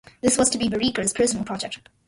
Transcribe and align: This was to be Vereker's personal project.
This 0.21 0.35
was 0.35 0.49
to 0.49 0.57
be 0.57 0.67
Vereker's 0.67 1.13
personal 1.13 1.45
project. 1.45 1.87